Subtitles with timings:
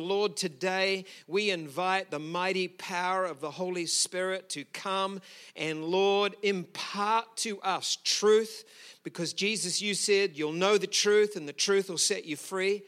[0.00, 5.20] Lord, today we invite the mighty power of the Holy Spirit to come
[5.56, 8.64] and, Lord, impart to us truth
[9.04, 12.82] because, Jesus, you said you'll know the truth and the truth will set you free.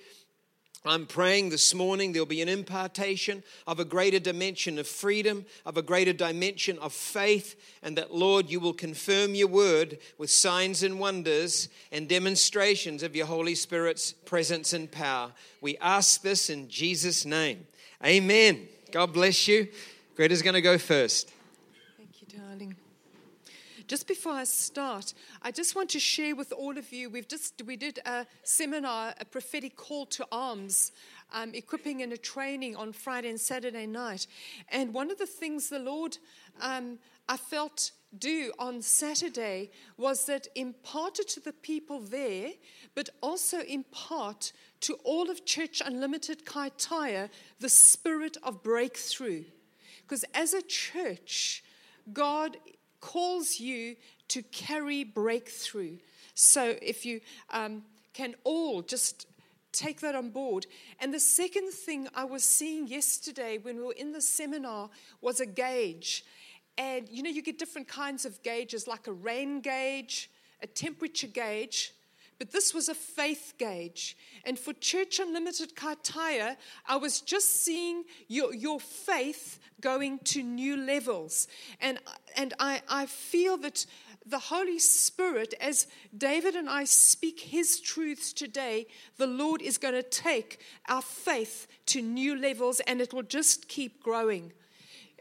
[0.85, 5.77] I'm praying this morning there'll be an impartation of a greater dimension of freedom, of
[5.77, 10.83] a greater dimension of faith, and that, Lord, you will confirm your word with signs
[10.83, 15.33] and wonders and demonstrations of your Holy Spirit's presence and power.
[15.61, 17.67] We ask this in Jesus' name.
[18.03, 18.67] Amen.
[18.91, 19.69] God bless you.
[20.17, 21.31] Greta's going to go first.
[21.99, 22.75] Thank you, darling.
[23.91, 27.11] Just before I start, I just want to share with all of you.
[27.11, 30.93] We've just we did a seminar, a prophetic call to arms,
[31.33, 34.29] um, equipping and a training on Friday and Saturday night.
[34.69, 36.19] And one of the things the Lord
[36.61, 42.53] um, I felt do on Saturday was that imparted to the people there,
[42.95, 47.29] but also impart to all of Church Unlimited Kaitaia
[47.59, 49.43] the spirit of breakthrough.
[50.03, 51.65] Because as a church,
[52.13, 52.57] God
[53.01, 53.97] calls you
[54.29, 55.99] to carry breakthrough.
[56.35, 57.21] So if you
[57.51, 57.83] um,
[58.15, 59.27] can all just
[59.73, 60.67] take that on board.
[60.99, 64.91] And the second thing I was seeing yesterday when we were in the seminar
[65.21, 66.25] was a gauge.
[66.77, 70.31] And you know, you get different kinds of gauges, like a rain gauge,
[70.63, 71.93] a temperature gauge.
[72.41, 74.17] But this was a faith gauge.
[74.45, 76.57] And for Church Unlimited Kaitaia,
[76.89, 81.49] I was just seeing your, your faith going to new levels.
[81.83, 81.99] And,
[82.39, 83.85] and I, I feel that
[84.25, 88.87] the Holy Spirit, as David and I speak his truths today,
[89.19, 93.69] the Lord is going to take our faith to new levels and it will just
[93.69, 94.55] keep growing.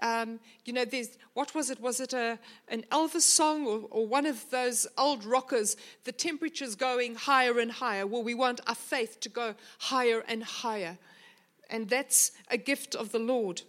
[0.02, 1.80] Um, you know, there's, what was it?
[1.80, 5.76] Was it a, an Elvis song or, or one of those old rockers?
[6.06, 8.08] The temperature's going higher and higher.
[8.08, 10.98] Well, we want our faith to go higher and higher.
[11.70, 13.62] And that's a gift of the Lord.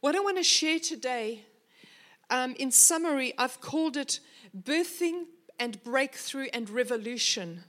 [0.00, 1.44] What I want to share today,
[2.30, 4.20] um, in summary, I've called it
[4.56, 5.24] birthing
[5.58, 7.64] and breakthrough and revolution.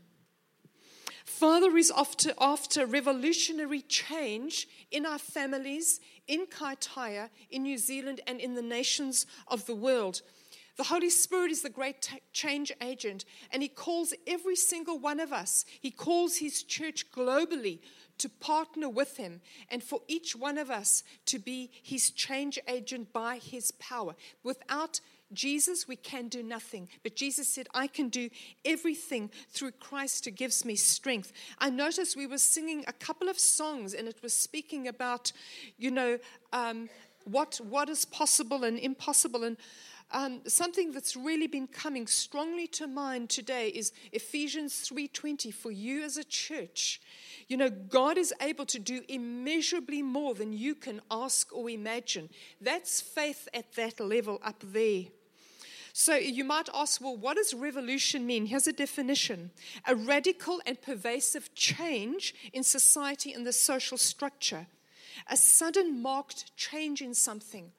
[1.37, 8.39] Father is after, after revolutionary change in our families, in Kaitaia, in New Zealand, and
[8.39, 10.23] in the nations of the world.
[10.77, 15.31] The Holy Spirit is the great change agent, and He calls every single one of
[15.31, 17.81] us, He calls His church globally
[18.17, 23.13] to partner with Him and for each one of us to be His change agent
[23.13, 24.15] by His power.
[24.43, 25.01] Without
[25.33, 26.87] Jesus, we can do nothing.
[27.03, 28.29] But Jesus said, I can do
[28.63, 31.33] everything through Christ who gives me strength.
[31.59, 35.31] I noticed we were singing a couple of songs and it was speaking about,
[35.77, 36.17] you know,
[36.53, 36.89] um,
[37.25, 39.43] what, what is possible and impossible.
[39.43, 39.57] And
[40.11, 46.03] um, something that's really been coming strongly to mind today is Ephesians 3:20 for you
[46.03, 47.01] as a church.
[47.49, 52.29] You know, God is able to do immeasurably more than you can ask or imagine.
[52.61, 55.05] That's faith at that level up there.
[55.99, 58.45] So you might ask, well, what does revolution mean?
[58.45, 59.49] Here's a definition
[59.87, 64.67] a radical and pervasive change in society and the social structure,
[65.27, 67.71] a sudden marked change in something.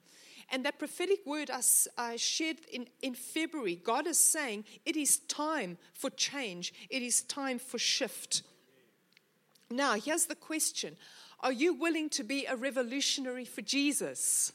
[0.50, 1.60] And that prophetic word I,
[1.96, 7.22] I shared in, in February, God is saying it is time for change, it is
[7.22, 8.42] time for shift.
[9.70, 10.96] Now, here's the question
[11.38, 14.52] Are you willing to be a revolutionary for Jesus?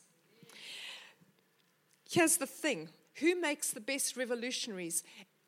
[2.10, 5.04] Here's the thing who makes the best revolutionaries?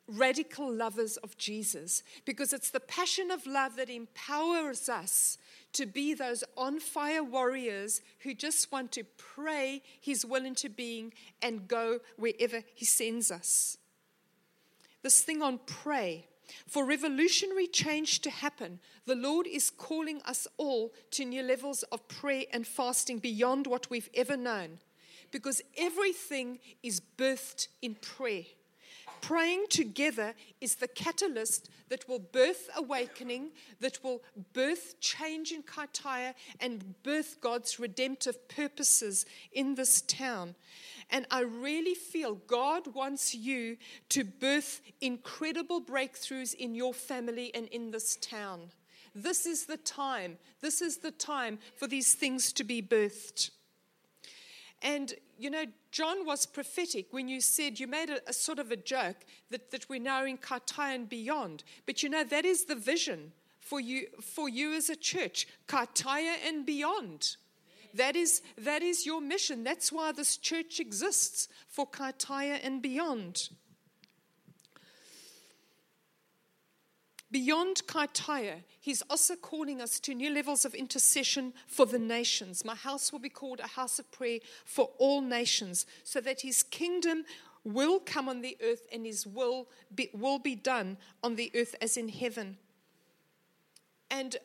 [0.08, 5.40] Radical lovers of Jesus, because it's the passion of love that empowers us
[5.74, 11.12] to be those on fire warriors who just want to pray His will into being
[11.42, 13.78] and go wherever He sends us.
[15.02, 16.28] This thing on pray
[16.68, 22.08] for revolutionary change to happen, the Lord is calling us all to new levels of
[22.08, 24.80] prayer and fasting beyond what we've ever known.
[25.36, 28.44] Because everything is birthed in prayer.
[29.20, 33.52] Praying together is the catalyst that will birth awakening,
[33.82, 34.22] that will
[34.54, 40.56] birth change in Kaitaia, and birth God's redemptive purposes in this town.
[41.10, 43.76] And I really feel God wants you
[44.08, 48.70] to birth incredible breakthroughs in your family and in this town.
[49.14, 50.38] This is the time.
[50.62, 53.50] This is the time for these things to be birthed.
[54.86, 58.72] And, you know, John was prophetic when you said, you made a, a sort of
[58.72, 59.18] a joke
[59.50, 61.64] that, that we're now in Kaitaia and beyond.
[61.88, 66.36] But, you know, that is the vision for you, for you as a church, Kaitaia
[66.46, 67.36] and beyond.
[67.96, 69.64] That is, that is your mission.
[69.64, 73.50] That's why this church exists for Kaitaia and beyond.
[77.36, 82.64] Beyond Kaitaia, he's also calling us to new levels of intercession for the nations.
[82.64, 86.64] My house will be called a house of prayer for all nations, so that his
[86.64, 87.26] kingdom
[87.66, 91.76] will come on the earth and his will be, will be done on the earth
[91.82, 92.56] as in heaven.
[94.10, 94.38] And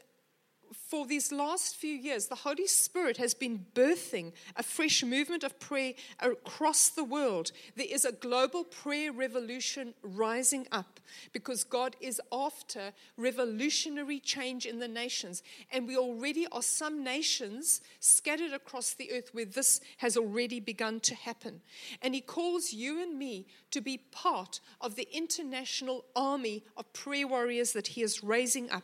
[0.91, 5.61] for these last few years, the Holy Spirit has been birthing a fresh movement of
[5.61, 7.53] prayer across the world.
[7.77, 10.99] There is a global prayer revolution rising up
[11.33, 15.45] because God is after revolutionary change in the nations.
[15.71, 20.99] And we already are some nations scattered across the earth where this has already begun
[21.01, 21.61] to happen.
[22.03, 27.29] And He calls you and me to be part of the international army of prayer
[27.29, 28.83] warriors that He is raising up.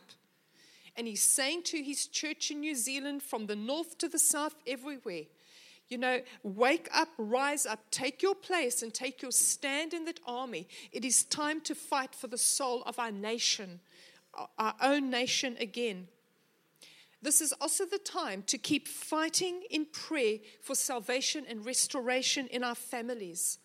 [0.97, 4.55] And he's saying to his church in New Zealand, from the north to the south,
[4.65, 5.23] everywhere,
[5.89, 10.19] you know, wake up, rise up, take your place, and take your stand in that
[10.25, 10.67] army.
[10.91, 13.79] It is time to fight for the soul of our nation,
[14.57, 16.07] our own nation again.
[17.21, 22.63] This is also the time to keep fighting in prayer for salvation and restoration in
[22.63, 23.59] our families.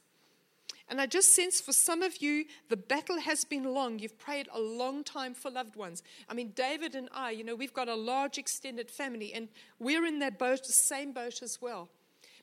[0.93, 3.99] And I just sense for some of you, the battle has been long.
[3.99, 6.03] You've prayed a long time for loved ones.
[6.29, 9.49] I mean, David and I, you know, we've got a large extended family, and
[9.79, 11.89] we're in that boat, the same boat as well.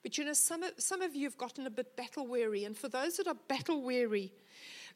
[0.01, 2.63] But you know, some of, some of you have gotten a bit battle weary.
[2.65, 4.33] And for those that are battle weary,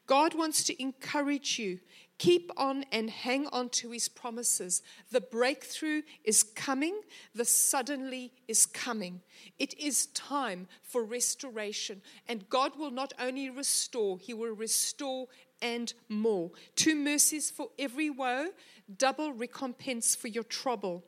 [0.08, 1.78] God wants to encourage you.
[2.18, 4.82] Keep on and hang on to his promises.
[5.10, 7.00] The breakthrough is coming,
[7.34, 9.20] the suddenly is coming.
[9.58, 12.02] It is time for restoration.
[12.28, 15.26] And God will not only restore, he will restore
[15.60, 16.50] and more.
[16.76, 18.48] Two mercies for every woe,
[18.96, 21.02] double recompense for your trouble.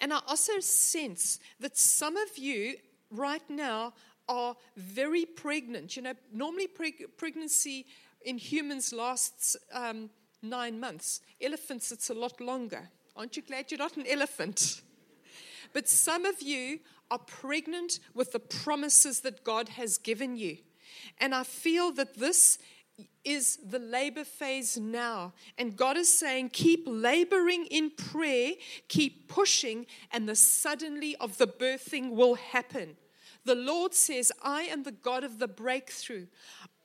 [0.00, 2.76] And I also sense that some of you
[3.10, 3.94] right now
[4.28, 5.96] are very pregnant.
[5.96, 7.86] You know, normally preg- pregnancy
[8.26, 10.10] in humans lasts um,
[10.42, 11.20] nine months.
[11.40, 12.90] Elephants, it's a lot longer.
[13.16, 14.82] Aren't you glad you're not an elephant?
[15.72, 16.80] But some of you
[17.10, 20.58] are pregnant with the promises that God has given you.
[21.18, 22.58] And I feel that this
[23.24, 25.32] is the labor phase now.
[25.56, 28.52] And God is saying, keep laboring in prayer,
[28.88, 32.96] keep pushing, and the suddenly of the birthing will happen.
[33.44, 36.26] The Lord says, I am the God of the breakthrough.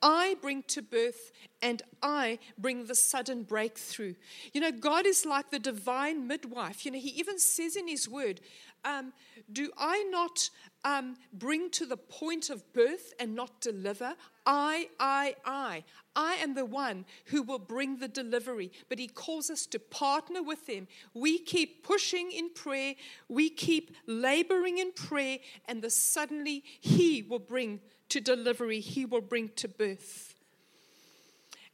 [0.02, 1.30] I bring to birth
[1.62, 4.14] and I bring the sudden breakthrough.
[4.52, 6.84] You know, God is like the divine midwife.
[6.84, 8.40] You know, He even says in His word,
[8.84, 9.12] um,
[9.50, 10.50] Do I not
[10.84, 14.16] um, bring to the point of birth and not deliver?
[14.44, 15.84] I, I, I.
[16.16, 18.72] I am the one who will bring the delivery.
[18.88, 20.88] But he calls us to partner with him.
[21.14, 22.94] We keep pushing in prayer,
[23.28, 27.80] we keep laboring in prayer, and the suddenly he will bring
[28.12, 30.32] to delivery, he will bring to birth.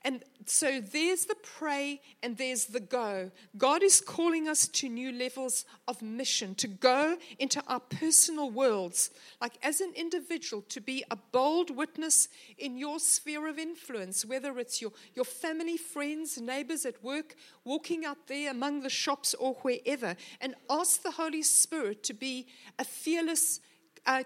[0.03, 3.33] And so there's the pray and there's the go.
[3.59, 9.11] God is calling us to new levels of mission, to go into our personal worlds,
[9.41, 14.57] like as an individual, to be a bold witness in your sphere of influence, whether
[14.61, 19.55] it's your, your family, friends, neighbors at work, walking out there among the shops or
[19.63, 22.47] wherever, and ask the Holy Spirit to be
[22.79, 23.61] a fearless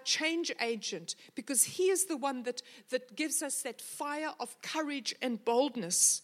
[0.04, 5.14] change agent because he is the one that, that gives us that fire of courage
[5.20, 6.22] and boldness.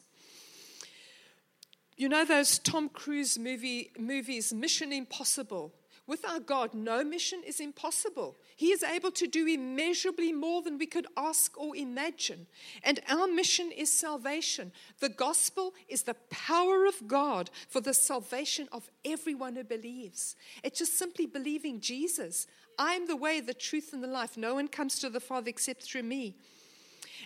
[1.96, 5.72] You know those Tom Cruise movie, movies, Mission Impossible?
[6.08, 8.38] With our God, no mission is impossible.
[8.56, 12.46] He is able to do immeasurably more than we could ask or imagine.
[12.82, 14.72] And our mission is salvation.
[15.00, 20.34] The gospel is the power of God for the salvation of everyone who believes.
[20.62, 22.46] It's just simply believing Jesus.
[22.78, 24.36] I'm the way, the truth, and the life.
[24.36, 26.36] No one comes to the Father except through me.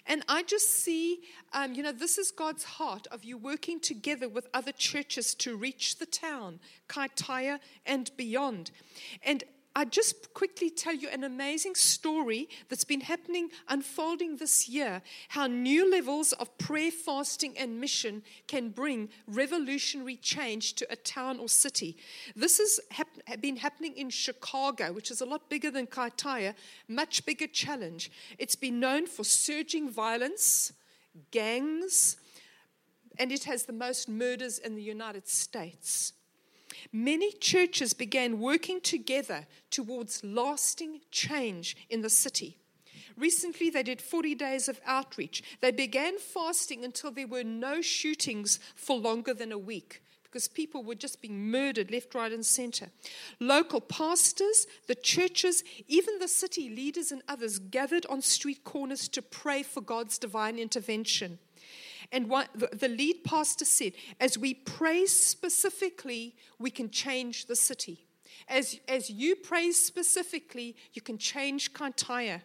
[0.07, 1.21] And I just see,
[1.53, 5.57] um, you know, this is God's heart of you working together with other churches to
[5.57, 8.71] reach the town, Kaitaia and beyond.
[9.23, 9.45] And
[9.75, 15.01] I just quickly tell you an amazing story that's been happening, unfolding this year.
[15.29, 21.39] How new levels of prayer, fasting, and mission can bring revolutionary change to a town
[21.39, 21.97] or city.
[22.37, 26.55] This has hap- been happening in Chicago, which is a lot bigger than Kaitaia,
[26.87, 28.11] much bigger challenge.
[28.39, 30.73] It's been known for surging violence,
[31.31, 32.19] gangs,
[33.19, 36.13] and it has the most murders in the United States
[36.93, 42.59] many churches began working together towards lasting change in the city.
[43.17, 45.43] Recently, they did 40 days of outreach.
[45.61, 50.03] They began fasting until there were no shootings for longer than a week
[50.33, 52.89] because people were just being murdered left, right, and center.
[53.39, 59.21] Local pastors, the churches, even the city leaders and others gathered on street corners to
[59.21, 61.39] pray for God's divine intervention.
[62.13, 68.05] And what the, lead pastor said, as we pray specifically, we can change the city.
[68.49, 72.43] As, as you pray specifically, you can change Kaitaia.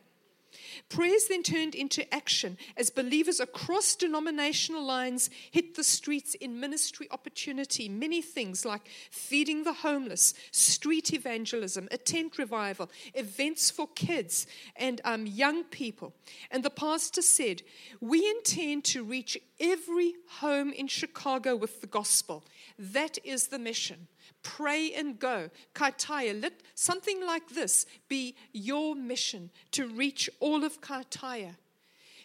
[0.89, 7.07] Prayers then turned into action as believers across denominational lines hit the streets in ministry
[7.11, 7.89] opportunity.
[7.89, 15.01] Many things like feeding the homeless, street evangelism, a tent revival, events for kids and
[15.03, 16.13] um, young people.
[16.51, 17.63] And the pastor said,
[17.99, 22.43] We intend to reach every home in Chicago with the gospel.
[22.77, 24.07] That is the mission
[24.43, 25.49] pray and go.
[25.73, 31.55] Kaitaia, let something like this be your mission to reach all of Kaitaia.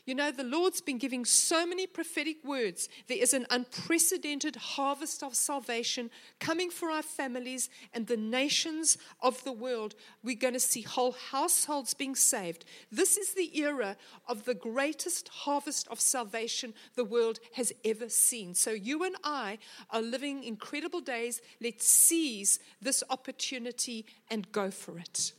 [0.05, 2.89] You know, the Lord's been giving so many prophetic words.
[3.07, 9.45] There is an unprecedented harvest of salvation coming for our families and the nations of
[9.45, 9.95] the world.
[10.25, 12.65] We're going to see whole households being saved.
[12.91, 18.55] This is the era of the greatest harvest of salvation the world has ever seen.
[18.55, 19.59] So, you and I
[19.91, 21.41] are living incredible days.
[21.61, 25.33] Let's seize this opportunity and go for it.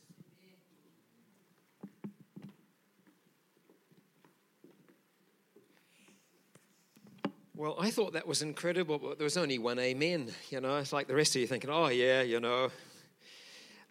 [7.56, 10.32] Well, I thought that was incredible, but there was only one amen.
[10.50, 12.72] You know, it's like the rest of you thinking, oh, yeah, you know.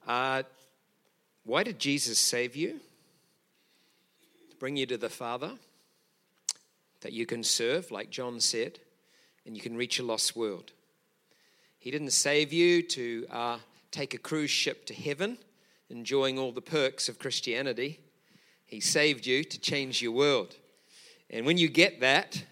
[0.04, 0.42] Uh,
[1.44, 2.80] why did Jesus save you?
[4.50, 5.52] To bring you to the Father,
[7.02, 8.80] that you can serve, like John said,
[9.46, 10.72] and you can reach a lost world.
[11.78, 13.58] He didn't save you to uh,
[13.92, 15.38] take a cruise ship to heaven,
[15.88, 18.00] enjoying all the perks of Christianity.
[18.64, 20.56] He saved you to change your world.
[21.30, 22.42] And when you get that,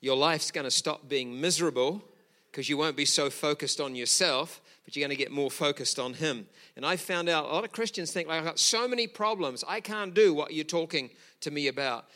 [0.00, 2.02] your life's going to stop being miserable
[2.50, 5.98] because you won't be so focused on yourself, but you're going to get more focused
[5.98, 6.46] on Him.
[6.76, 9.64] And I found out a lot of Christians think, like, I've got so many problems,
[9.66, 12.06] I can't do what you're talking to me about.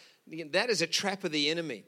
[0.51, 1.85] That is a trap of the enemy.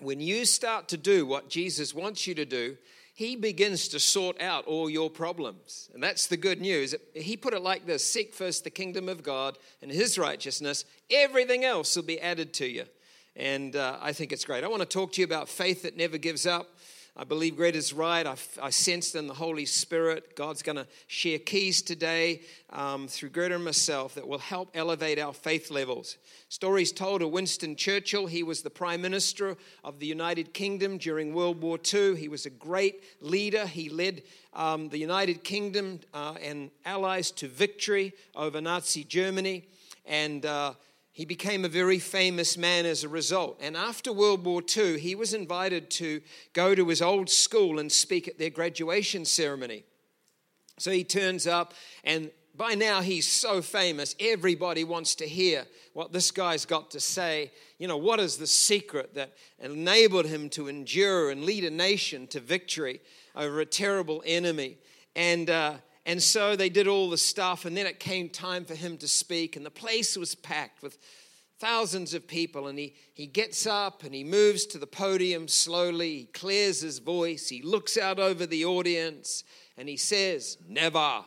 [0.00, 2.76] When you start to do what Jesus wants you to do,
[3.14, 5.88] he begins to sort out all your problems.
[5.94, 6.96] And that's the good news.
[7.14, 11.64] He put it like this Seek first the kingdom of God and his righteousness, everything
[11.64, 12.84] else will be added to you.
[13.36, 14.62] And uh, I think it's great.
[14.62, 16.68] I want to talk to you about faith that never gives up.
[17.16, 18.26] I believe Greta is right.
[18.26, 23.28] I, I sensed in the Holy Spirit, God's going to share keys today um, through
[23.28, 26.18] Greta and myself that will help elevate our faith levels.
[26.48, 28.26] Stories told of Winston Churchill.
[28.26, 32.16] He was the Prime Minister of the United Kingdom during World War II.
[32.16, 33.64] He was a great leader.
[33.64, 34.22] He led
[34.52, 39.68] um, the United Kingdom uh, and allies to victory over Nazi Germany.
[40.04, 40.74] And uh,
[41.14, 43.60] he became a very famous man as a result.
[43.62, 46.20] And after World War II, he was invited to
[46.52, 49.84] go to his old school and speak at their graduation ceremony.
[50.76, 56.12] So he turns up, and by now he's so famous, everybody wants to hear what
[56.12, 57.52] this guy's got to say.
[57.78, 62.26] You know, what is the secret that enabled him to endure and lead a nation
[62.28, 63.00] to victory
[63.36, 64.78] over a terrible enemy?
[65.14, 65.74] And, uh,
[66.06, 69.08] and so they did all the stuff, and then it came time for him to
[69.08, 70.98] speak, and the place was packed with
[71.58, 72.68] thousands of people.
[72.68, 76.18] And he, he gets up and he moves to the podium slowly.
[76.18, 77.48] He clears his voice.
[77.48, 79.44] He looks out over the audience
[79.78, 81.24] and he says, Never,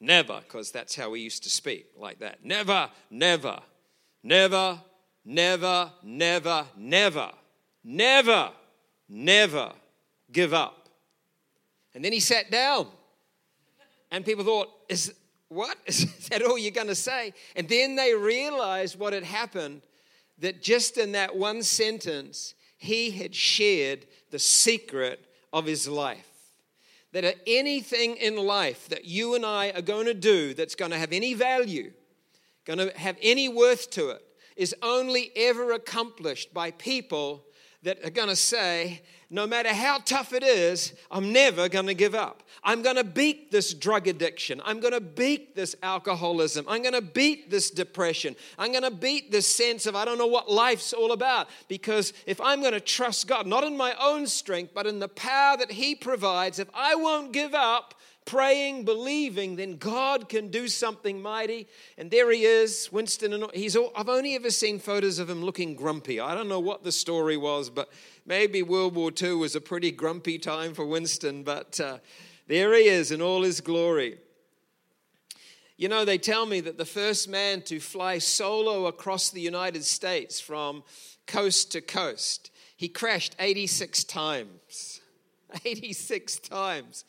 [0.00, 2.44] never, because that's how we used to speak, like that.
[2.44, 3.58] Never, never,
[4.22, 4.80] never,
[5.24, 7.32] never, never, never,
[7.82, 8.50] never,
[9.08, 9.72] never
[10.30, 10.88] give up.
[11.94, 12.86] And then he sat down.
[14.12, 15.12] And people thought, is,
[15.48, 15.76] what?
[15.86, 17.32] Is that all you're going to say?
[17.56, 19.82] And then they realized what had happened
[20.38, 26.28] that just in that one sentence, he had shared the secret of his life.
[27.12, 30.98] That anything in life that you and I are going to do that's going to
[30.98, 31.92] have any value,
[32.64, 34.22] going to have any worth to it,
[34.56, 37.44] is only ever accomplished by people
[37.82, 41.94] that are going to say, no matter how tough it is, I'm never going to
[41.94, 42.42] give up.
[42.62, 44.60] I'm going to beat this drug addiction.
[44.64, 46.66] I'm going to beat this alcoholism.
[46.68, 48.36] I'm going to beat this depression.
[48.58, 51.48] I'm going to beat this sense of I don't know what life's all about.
[51.66, 55.08] Because if I'm going to trust God, not in my own strength, but in the
[55.08, 60.68] power that He provides, if I won't give up, praying, believing, then God can do
[60.68, 61.68] something mighty.
[61.98, 63.32] And there he is, Winston.
[63.32, 63.76] And he's.
[63.76, 66.20] All, I've only ever seen photos of him looking grumpy.
[66.20, 67.90] I don't know what the story was, but
[68.26, 71.42] maybe World War II was a pretty grumpy time for Winston.
[71.42, 71.98] But uh,
[72.46, 74.18] there he is in all his glory.
[75.76, 79.84] You know, they tell me that the first man to fly solo across the United
[79.84, 80.84] States from
[81.26, 85.00] coast to coast, he crashed 86 times.
[85.64, 87.04] 86 times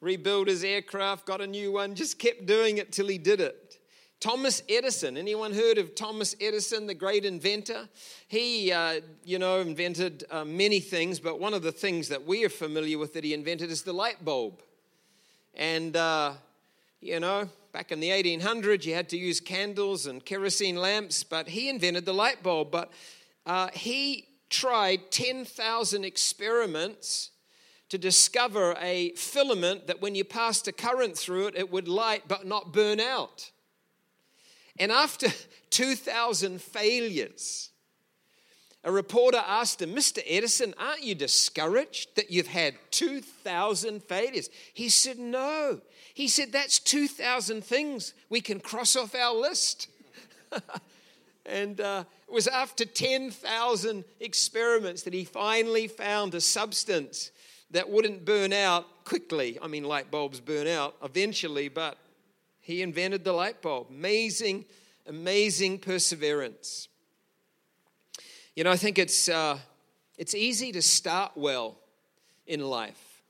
[0.00, 3.78] rebuilt his aircraft, got a new one, just kept doing it till he did it.
[4.18, 5.16] Thomas Edison.
[5.16, 7.88] Anyone heard of Thomas Edison, the great inventor?
[8.28, 12.44] He, uh, you know, invented uh, many things, but one of the things that we
[12.44, 14.62] are familiar with that he invented is the light bulb.
[15.54, 16.32] And, uh,
[17.00, 21.48] you know, back in the 1800s, you had to use candles and kerosene lamps, but
[21.48, 22.70] he invented the light bulb.
[22.70, 22.90] But
[23.44, 27.32] uh, he tried 10,000 experiments
[27.88, 32.24] to discover a filament that when you passed a current through it, it would light
[32.26, 33.50] but not burn out.
[34.78, 35.28] And after
[35.70, 37.70] 2,000 failures,
[38.84, 40.22] a reporter asked him, Mr.
[40.28, 44.48] Edison, aren't you discouraged that you've had 2,000 failures?
[44.74, 45.80] He said, No.
[46.14, 49.88] He said, That's 2,000 things we can cross off our list.
[51.46, 57.32] and uh, it was after 10,000 experiments that he finally found a substance
[57.70, 59.58] that wouldn't burn out quickly.
[59.60, 61.98] I mean, light bulbs burn out eventually, but
[62.60, 63.88] he invented the light bulb.
[63.90, 64.64] Amazing,
[65.06, 66.88] amazing perseverance.
[68.54, 69.58] You know, I think it's, uh,
[70.16, 71.78] it's easy to start well
[72.46, 73.22] in life.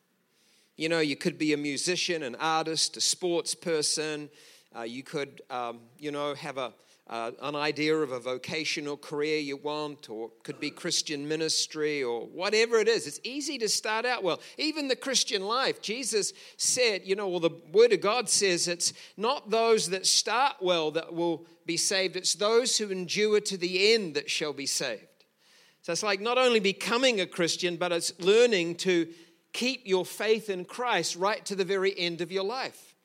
[0.77, 4.29] You know, you could be a musician, an artist, a sports person.
[4.77, 6.73] Uh, you could, um, you know, have a,
[7.09, 12.27] uh, an idea of a vocational career you want, or could be Christian ministry, or
[12.27, 13.07] whatever it is.
[13.07, 14.41] It's easy to start out well.
[14.59, 18.93] Even the Christian life, Jesus said, you know, well, the Word of God says it's
[19.17, 23.95] not those that start well that will be saved, it's those who endure to the
[23.95, 25.03] end that shall be saved.
[25.83, 29.07] So it's like not only becoming a Christian, but it's learning to
[29.53, 32.96] keep your faith in Christ right to the very end of your life.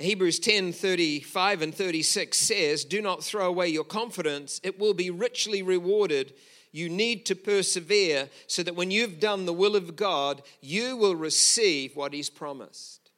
[0.00, 5.10] Hebrews 10 35 and 36 says, Do not throw away your confidence, it will be
[5.10, 6.34] richly rewarded.
[6.72, 11.16] You need to persevere so that when you've done the will of God, you will
[11.16, 13.10] receive what He's promised.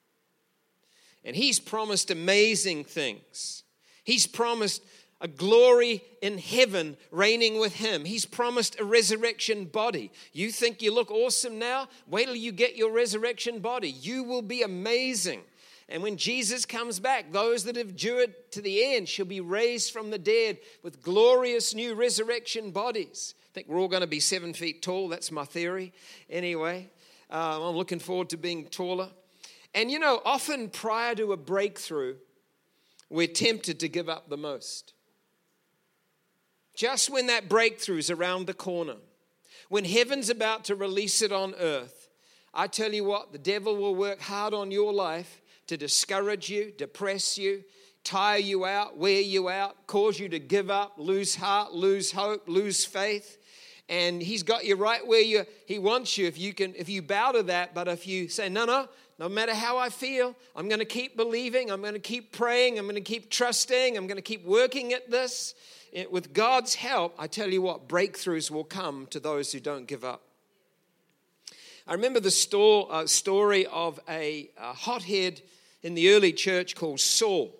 [1.23, 3.63] And He's promised amazing things.
[4.05, 4.83] He's promised
[5.23, 8.05] a glory in heaven reigning with him.
[8.05, 10.11] He's promised a resurrection body.
[10.33, 11.89] You think you look awesome now?
[12.09, 13.89] Wait till you get your resurrection body.
[13.89, 15.43] You will be amazing.
[15.89, 19.93] And when Jesus comes back, those that have endured to the end shall be raised
[19.93, 23.35] from the dead with glorious new resurrection bodies.
[23.51, 25.09] I think we're all going to be seven feet tall.
[25.09, 25.93] That's my theory.
[26.31, 26.89] Anyway,
[27.31, 29.11] uh, I'm looking forward to being taller.
[29.75, 32.17] And you know, often prior to a breakthrough,
[33.11, 34.95] we're tempted to give up the most.
[36.75, 38.97] Just when that breakthrough is around the corner,
[39.69, 42.09] when heaven's about to release it on earth,
[42.55, 46.73] I tell you what, the devil will work hard on your life to discourage you,
[46.77, 47.65] depress you,
[48.05, 52.49] tire you out, wear you out, cause you to give up, lose heart, lose hope,
[52.49, 53.39] lose faith.
[53.89, 57.03] And he's got you right where you he wants you if you can if you
[57.03, 60.69] bow to that, but if you say, no, no, no matter how I feel, I'm
[60.69, 64.07] going to keep believing, I'm going to keep praying, I'm going to keep trusting, I'm
[64.07, 65.55] going to keep working at this.
[65.93, 69.87] It, with God's help, I tell you what, breakthroughs will come to those who don't
[69.87, 70.23] give up.
[71.87, 75.43] I remember the store, uh, story of a, a hothead
[75.83, 77.59] in the early church called Saul.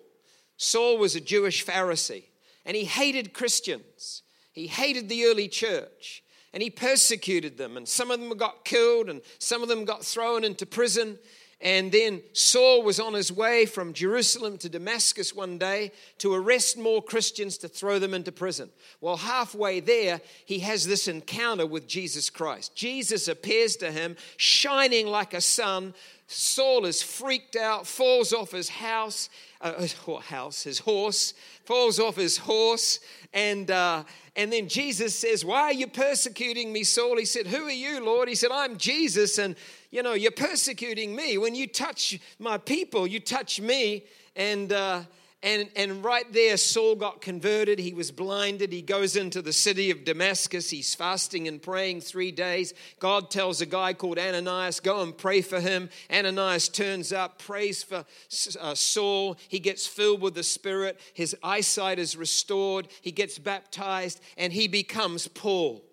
[0.55, 2.23] Saul was a Jewish Pharisee
[2.65, 4.21] and he hated Christians.
[4.53, 7.75] He hated the early church and he persecuted them.
[7.75, 11.17] And some of them got killed and some of them got thrown into prison.
[11.63, 16.77] And then Saul was on his way from Jerusalem to Damascus one day to arrest
[16.77, 18.69] more Christians to throw them into prison.
[18.99, 22.75] Well, halfway there, he has this encounter with Jesus Christ.
[22.75, 25.93] Jesus appears to him, shining like a sun.
[26.27, 29.29] Saul is freaked out, falls off his house,
[29.61, 29.87] uh,
[30.21, 31.33] house, his horse,
[31.65, 32.99] falls off his horse,
[33.33, 34.03] and uh,
[34.35, 38.03] and then Jesus says, "Why are you persecuting me, Saul?" He said, "Who are you,
[38.03, 39.55] Lord?" He said, "I'm Jesus, and
[39.93, 41.37] you know, you're persecuting me.
[41.37, 44.05] When you touch my people, you touch me.
[44.35, 45.03] And, uh,
[45.43, 47.77] and, and right there, Saul got converted.
[47.77, 48.71] He was blinded.
[48.71, 50.69] He goes into the city of Damascus.
[50.69, 52.73] He's fasting and praying three days.
[52.99, 55.89] God tells a guy called Ananias, Go and pray for him.
[56.09, 58.05] Ananias turns up, prays for
[58.59, 59.37] uh, Saul.
[59.49, 60.97] He gets filled with the Spirit.
[61.13, 62.87] His eyesight is restored.
[63.01, 65.83] He gets baptized, and he becomes Paul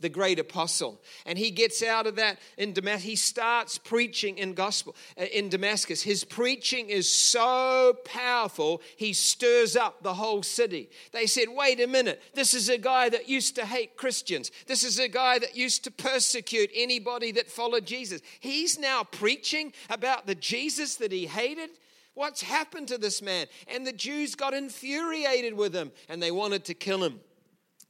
[0.00, 1.00] the great apostle.
[1.24, 3.04] And he gets out of that in Damascus.
[3.04, 6.02] He starts preaching in gospel uh, in Damascus.
[6.02, 10.90] His preaching is so powerful, he stirs up the whole city.
[11.12, 14.50] They said, wait a minute, this is a guy that used to hate Christians.
[14.66, 18.20] This is a guy that used to persecute anybody that followed Jesus.
[18.40, 21.70] He's now preaching about the Jesus that he hated.
[22.14, 23.46] What's happened to this man?
[23.68, 27.20] And the Jews got infuriated with him and they wanted to kill him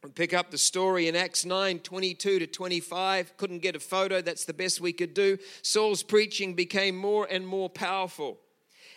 [0.08, 3.36] pick up the story in Acts 9 22 to 25.
[3.36, 5.38] Couldn't get a photo, that's the best we could do.
[5.62, 8.38] Saul's preaching became more and more powerful.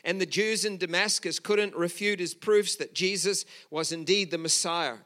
[0.03, 4.97] And the Jews in Damascus couldn't refute his proofs that Jesus was indeed the Messiah.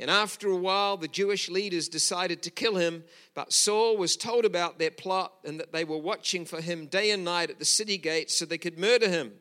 [0.00, 4.46] And after a while, the Jewish leaders decided to kill him, but Saul was told
[4.46, 7.66] about their plot and that they were watching for him day and night at the
[7.66, 9.32] city gates so they could murder him.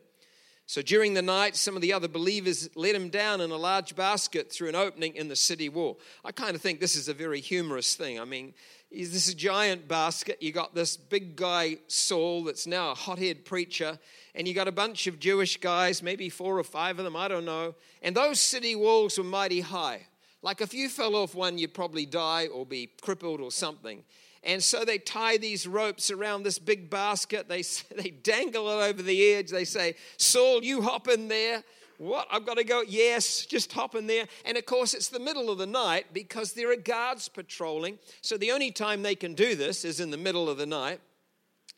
[0.69, 3.95] So during the night, some of the other believers let him down in a large
[3.95, 5.99] basket through an opening in the city wall.
[6.23, 8.19] I kind of think this is a very humorous thing.
[8.19, 8.53] I mean,
[8.91, 10.43] is this a giant basket?
[10.43, 13.97] You got this big guy, Saul, that's now a hothead preacher,
[14.35, 17.27] and you got a bunch of Jewish guys, maybe four or five of them, I
[17.27, 17.73] don't know.
[18.03, 20.05] And those city walls were mighty high.
[20.43, 24.03] Like if you fell off one, you'd probably die or be crippled or something.
[24.43, 27.49] And so they tie these ropes around this big basket.
[27.49, 27.61] They,
[27.95, 29.49] they dangle it over the edge.
[29.49, 31.63] They say, Saul, you hop in there.
[31.97, 32.27] What?
[32.31, 32.81] I've got to go?
[32.87, 34.25] Yes, just hop in there.
[34.45, 37.99] And of course, it's the middle of the night because there are guards patrolling.
[38.21, 41.01] So the only time they can do this is in the middle of the night.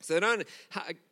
[0.02, 0.48] So they don't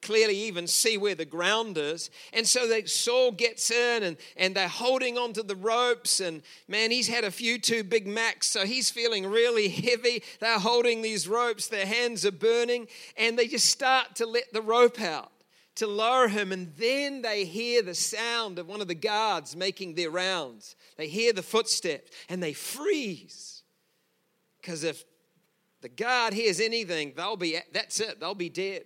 [0.02, 2.10] clearly even see where the ground is.
[2.34, 6.20] And so they, Saul gets in and, and they're holding onto the ropes.
[6.20, 10.24] And man, he's had a few too big macs, so he's feeling really heavy.
[10.40, 14.62] They're holding these ropes, their hands are burning, and they just start to let the
[14.62, 15.32] rope out
[15.80, 16.52] to lower him.
[16.52, 20.76] And then they hear the sound of one of the guards making their rounds.
[20.98, 23.64] They hear the footsteps and they freeze.
[24.62, 25.06] Because if
[25.82, 28.86] the guard hears anything, they'll be, that's it, they'll be dead.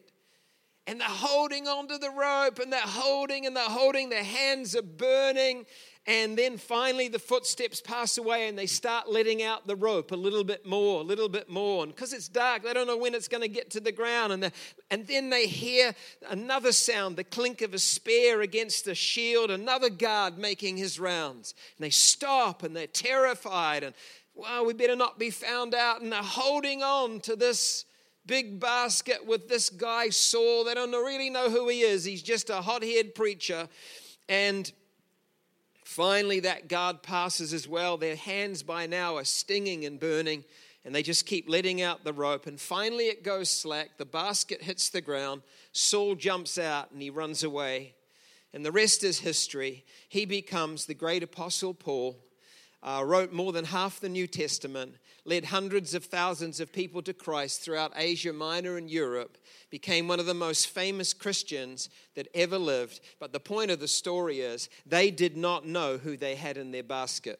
[0.86, 4.82] And they're holding onto the rope and they're holding and they're holding, their hands are
[4.82, 5.66] burning.
[6.06, 10.18] And then finally the footsteps pass away and they start letting out the rope a
[10.18, 11.86] little bit more, a little bit more.
[11.86, 14.34] And because it's dark, they don't know when it's going to get to the ground.
[14.34, 14.52] And,
[14.92, 15.96] and then they hear
[16.30, 21.54] another sound, the clink of a spear against a shield, another guard making his rounds.
[21.78, 23.84] And they stop and they're terrified.
[23.84, 23.96] And
[24.36, 26.02] well, we better not be found out.
[26.02, 27.86] And they're holding on to this
[28.26, 30.64] big basket with this guy, Saul.
[30.64, 32.04] They don't really know who he is.
[32.06, 33.68] He's just a hot headed preacher.
[34.28, 34.72] And
[35.84, 37.98] finally, that guard passes as well.
[37.98, 40.44] Their hands by now are stinging and burning.
[40.86, 42.46] And they just keep letting out the rope.
[42.46, 43.98] And finally, it goes slack.
[43.98, 45.42] The basket hits the ground.
[45.72, 47.94] Saul jumps out and he runs away.
[48.54, 49.86] And the rest is history.
[50.10, 52.18] He becomes the great apostle Paul
[52.84, 57.14] uh, wrote more than half the New Testament, led hundreds of thousands of people to
[57.14, 59.38] Christ throughout Asia Minor and Europe,
[59.70, 63.00] became one of the most famous Christians that ever lived.
[63.20, 66.72] But the point of the story is they did not know who they had in
[66.72, 67.40] their basket.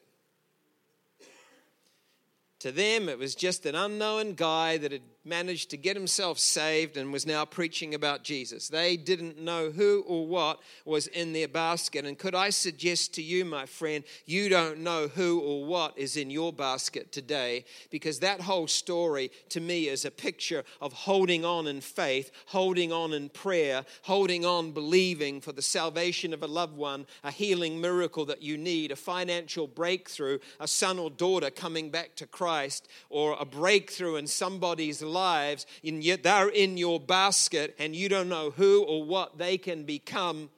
[2.60, 6.98] To them, it was just an unknown guy that had managed to get himself saved
[6.98, 8.68] and was now preaching about Jesus.
[8.68, 12.06] They didn't know who or what was in their basket.
[12.06, 16.18] And could I suggest to you, my friend, you don't know who or what is
[16.18, 21.46] in your basket today because that whole story to me is a picture of holding
[21.46, 26.48] on in faith, holding on in prayer, holding on believing for the salvation of a
[26.48, 31.50] loved one, a healing miracle that you need, a financial breakthrough, a son or daughter
[31.50, 37.00] coming back to Christ, or a breakthrough in somebody's lives, and yet they're in your
[37.00, 40.50] basket and you don't know who or what they can become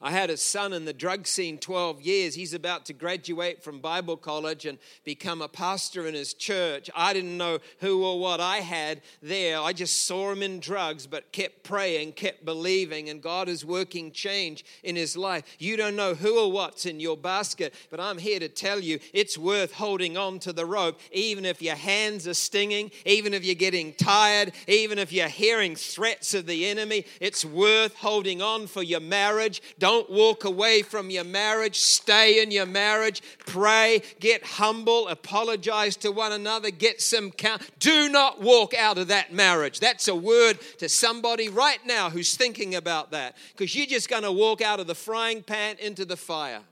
[0.00, 2.34] I had a son in the drug scene 12 years.
[2.34, 6.90] He's about to graduate from Bible college and become a pastor in his church.
[6.94, 9.58] I didn't know who or what I had there.
[9.58, 14.12] I just saw him in drugs, but kept praying, kept believing, and God is working
[14.12, 15.44] change in his life.
[15.58, 18.98] You don't know who or what's in your basket, but I'm here to tell you
[19.14, 23.44] it's worth holding on to the rope, even if your hands are stinging, even if
[23.44, 27.06] you're getting tired, even if you're hearing threats of the enemy.
[27.20, 29.62] It's worth holding on for your marriage.
[29.78, 31.78] Don't walk away from your marriage.
[31.78, 33.22] Stay in your marriage.
[33.46, 34.02] Pray.
[34.20, 35.08] Get humble.
[35.08, 36.70] Apologize to one another.
[36.70, 37.62] Get some count.
[37.78, 39.80] Do not walk out of that marriage.
[39.80, 44.22] That's a word to somebody right now who's thinking about that because you're just going
[44.22, 46.62] to walk out of the frying pan into the fire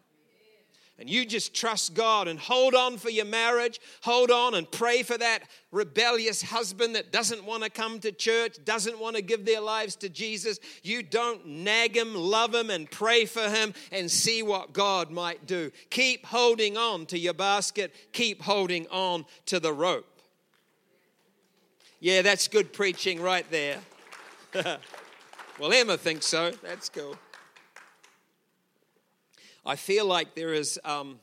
[0.99, 5.03] and you just trust God and hold on for your marriage, hold on and pray
[5.03, 5.41] for that
[5.73, 9.97] rebellious husband that doesn't want to come to church, doesn't want to give their lives
[9.97, 14.73] to Jesus, you don't nag him, love him, and pray for him and see what
[14.73, 15.73] God might do.
[15.91, 20.07] Keep holding on to your basket, keep holding on to the rope.
[21.99, 23.79] Yeah, that's good preaching right there.
[25.59, 26.53] well, Emma thinks so.
[26.63, 27.17] That's cool.
[29.67, 31.19] I feel like there is um,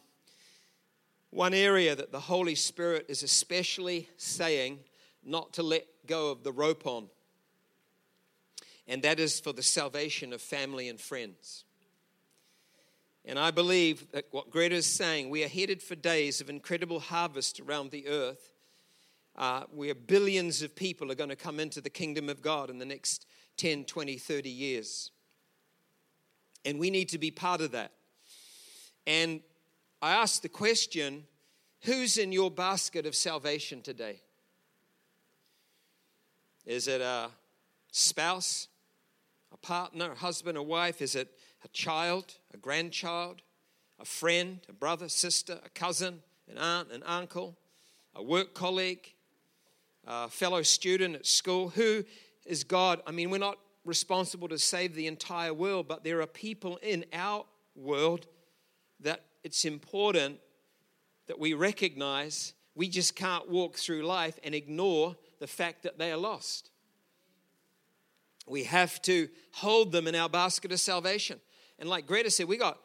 [1.29, 4.79] one area that the Holy Spirit is especially saying
[5.23, 7.07] not to let go of the rope on,
[8.87, 11.65] and that is for the salvation of family and friends.
[13.25, 16.99] And I believe that what Greta is saying, we are headed for days of incredible
[16.99, 18.51] harvest around the earth,
[19.35, 22.79] uh, where billions of people are going to come into the kingdom of God in
[22.79, 23.27] the next
[23.57, 25.11] 10, 20, 30 years.
[26.65, 27.91] And we need to be part of that.
[29.07, 29.41] And
[30.01, 31.25] I asked the question
[31.81, 34.21] who's in your basket of salvation today?
[36.65, 37.29] Is it a
[37.91, 38.67] spouse,
[39.51, 41.01] a partner, a husband, a wife?
[41.01, 41.29] Is it
[41.63, 43.41] a child, a grandchild,
[43.99, 47.57] a friend, a brother, sister, a cousin, an aunt, an uncle,
[48.15, 49.13] a work colleague,
[50.05, 51.69] a fellow student at school?
[51.69, 52.05] Who
[52.45, 53.01] is God?
[53.07, 57.05] I mean, we're not responsible to save the entire world, but there are people in
[57.13, 58.27] our world
[59.01, 60.39] that it's important
[61.27, 66.11] that we recognize we just can't walk through life and ignore the fact that they
[66.11, 66.69] are lost.
[68.47, 71.39] We have to hold them in our basket of salvation.
[71.79, 72.77] And like Greta said, we got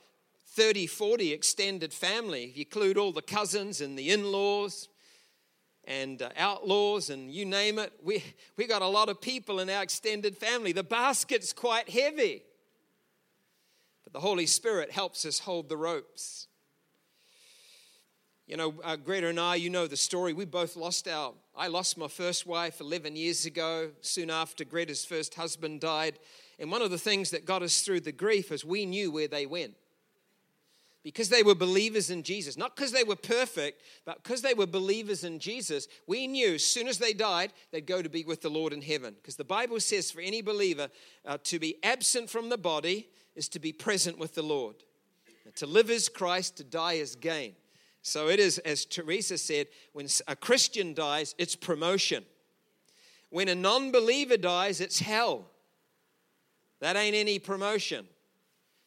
[0.54, 2.44] 30, 40 extended family.
[2.44, 4.88] If you include all the cousins and the in laws
[5.84, 8.24] and uh, outlaws and you name it, we,
[8.56, 10.72] we got a lot of people in our extended family.
[10.72, 12.42] The basket's quite heavy.
[14.06, 16.46] But the Holy Spirit helps us hold the ropes.
[18.46, 20.32] You know, uh, Greta and I, you know the story.
[20.32, 25.04] We both lost our, I lost my first wife 11 years ago, soon after Greta's
[25.04, 26.20] first husband died.
[26.60, 29.26] And one of the things that got us through the grief is we knew where
[29.26, 29.74] they went.
[31.02, 34.66] Because they were believers in Jesus, not because they were perfect, but because they were
[34.66, 38.42] believers in Jesus, we knew as soon as they died, they'd go to be with
[38.42, 39.14] the Lord in heaven.
[39.14, 40.88] Because the Bible says for any believer,
[41.24, 44.76] uh, to be absent from the body is to be present with the Lord.
[45.56, 47.54] To live is Christ, to die is gain.
[48.02, 52.24] So it is, as Teresa said, when a Christian dies, it's promotion.
[53.30, 55.46] When a non believer dies, it's hell.
[56.80, 58.06] That ain't any promotion.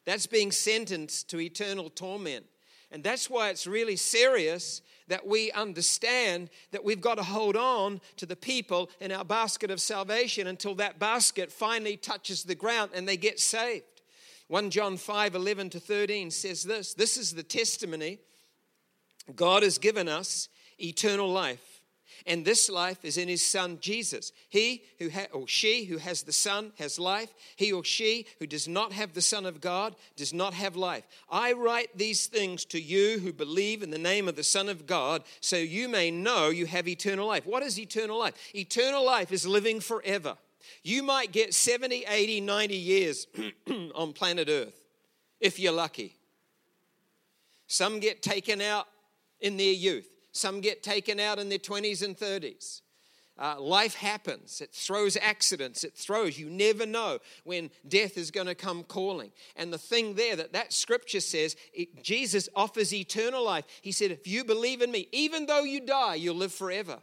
[0.05, 2.45] That's being sentenced to eternal torment.
[2.91, 8.01] And that's why it's really serious that we understand that we've got to hold on
[8.17, 12.91] to the people in our basket of salvation until that basket finally touches the ground
[12.93, 13.98] and they get saved.
[14.49, 18.17] 1 John 5 11 to 13 says this This is the testimony
[19.35, 21.81] God has given us eternal life.
[22.25, 24.33] And this life is in his son Jesus.
[24.49, 27.33] He who ha- or she who has the son has life.
[27.55, 31.07] He or she who does not have the son of God does not have life.
[31.29, 34.87] I write these things to you who believe in the name of the son of
[34.87, 37.45] God so you may know you have eternal life.
[37.45, 38.33] What is eternal life?
[38.53, 40.37] Eternal life is living forever.
[40.83, 43.27] You might get 70, 80, 90 years
[43.95, 44.85] on planet Earth
[45.39, 46.15] if you're lucky.
[47.67, 48.87] Some get taken out
[49.39, 52.81] in their youth, some get taken out in their 20s and 30s.
[53.39, 54.59] Uh, life happens.
[54.59, 55.85] It throws accidents.
[55.85, 56.37] It throws.
[56.37, 59.31] You never know when death is going to come calling.
[59.55, 63.63] And the thing there that that scripture says, it, Jesus offers eternal life.
[63.81, 66.99] He said, if you believe in me, even though you die, you'll live forever.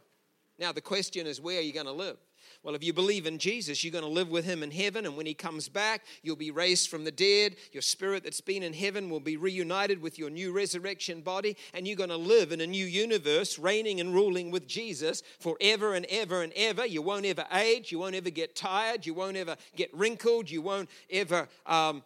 [0.59, 2.17] Now, the question is, where are you going to live?
[2.63, 5.15] Well, if you believe in Jesus, you're going to live with him in heaven, and
[5.15, 7.55] when he comes back, you'll be raised from the dead.
[7.71, 11.87] Your spirit that's been in heaven will be reunited with your new resurrection body, and
[11.87, 16.05] you're going to live in a new universe, reigning and ruling with Jesus forever and
[16.09, 16.85] ever and ever.
[16.85, 20.61] You won't ever age, you won't ever get tired, you won't ever get wrinkled, you
[20.61, 21.47] won't ever.
[21.65, 22.03] Um,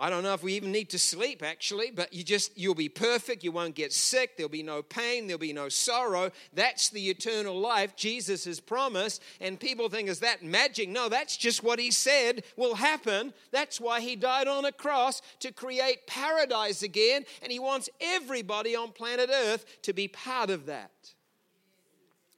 [0.00, 2.88] I don't know if we even need to sleep actually, but you just, you'll be
[2.88, 3.42] perfect.
[3.42, 4.36] You won't get sick.
[4.36, 5.26] There'll be no pain.
[5.26, 6.30] There'll be no sorrow.
[6.52, 9.22] That's the eternal life Jesus has promised.
[9.40, 10.88] And people think, is that magic?
[10.88, 13.34] No, that's just what he said will happen.
[13.50, 17.24] That's why he died on a cross to create paradise again.
[17.42, 20.92] And he wants everybody on planet Earth to be part of that.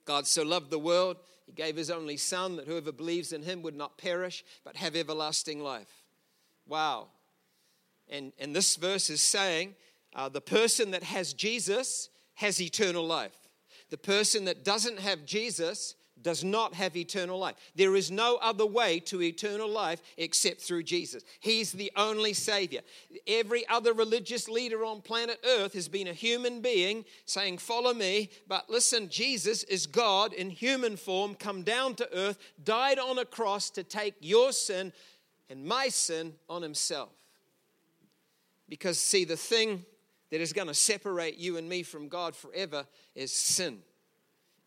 [0.07, 3.63] God so loved the world, he gave his only Son that whoever believes in him
[3.63, 6.05] would not perish, but have everlasting life.
[6.67, 7.09] Wow.
[8.11, 9.75] And, and this verse is saying
[10.15, 13.37] uh, the person that has Jesus has eternal life.
[13.91, 17.57] The person that doesn't have Jesus does not have eternal life.
[17.75, 21.25] There is no other way to eternal life except through Jesus.
[21.41, 22.81] He's the only Savior.
[23.27, 28.31] Every other religious leader on planet Earth has been a human being saying, Follow me.
[28.49, 33.25] But listen, Jesus is God in human form, come down to earth, died on a
[33.25, 34.93] cross to take your sin
[35.49, 37.11] and my sin on Himself.
[38.71, 39.85] Because, see, the thing
[40.31, 43.81] that is going to separate you and me from God forever is sin.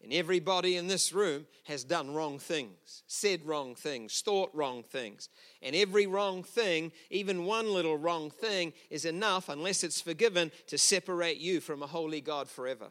[0.03, 5.29] And everybody in this room has done wrong things, said wrong things, thought wrong things.
[5.61, 10.77] And every wrong thing, even one little wrong thing, is enough, unless it's forgiven, to
[10.77, 12.87] separate you from a holy God forever.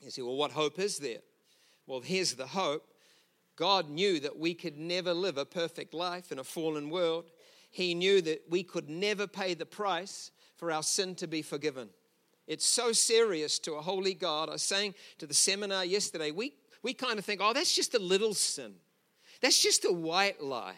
[0.00, 1.22] You say, well, what hope is there?
[1.88, 2.86] Well, here's the hope
[3.56, 7.24] God knew that we could never live a perfect life in a fallen world
[7.72, 11.88] he knew that we could never pay the price for our sin to be forgiven.
[12.46, 14.48] It's so serious to a holy God.
[14.48, 17.94] I was saying to the seminar yesterday, we, we kind of think, oh, that's just
[17.94, 18.74] a little sin.
[19.40, 20.74] That's just a white lie.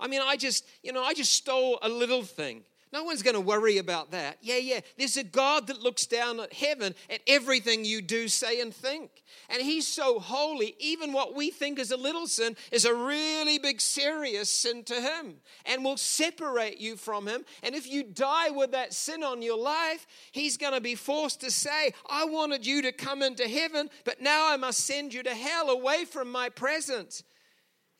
[0.00, 2.64] I mean, I just, you know, I just stole a little thing.
[2.94, 4.38] No one's going to worry about that.
[4.40, 4.78] Yeah, yeah.
[4.96, 9.10] There's a God that looks down at heaven at everything you do, say, and think.
[9.50, 13.58] And He's so holy, even what we think is a little sin is a really
[13.58, 17.44] big, serious sin to Him and will separate you from Him.
[17.64, 21.40] And if you die with that sin on your life, He's going to be forced
[21.40, 25.24] to say, I wanted you to come into heaven, but now I must send you
[25.24, 27.24] to hell away from my presence.